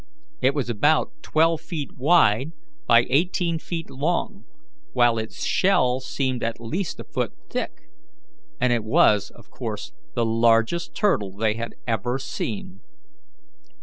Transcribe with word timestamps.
It 0.41 0.55
was 0.55 0.67
about 0.67 1.11
twelve 1.21 1.61
feet 1.61 1.91
wide 1.95 2.53
by 2.87 3.05
eighteen 3.11 3.59
feet 3.59 3.87
long, 3.87 4.45
while 4.93 5.19
its 5.19 5.43
shell 5.43 5.99
seemed 5.99 6.41
at 6.41 6.59
least 6.59 6.99
a 6.99 7.03
foot 7.03 7.33
thick, 7.51 7.83
and 8.59 8.73
it 8.73 8.83
was 8.83 9.29
of 9.29 9.51
course 9.51 9.93
the 10.15 10.25
largest 10.25 10.95
turtle 10.95 11.33
they 11.37 11.53
had 11.53 11.75
ever 11.85 12.17
seen. 12.17 12.81